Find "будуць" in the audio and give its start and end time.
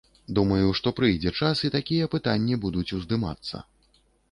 2.65-2.89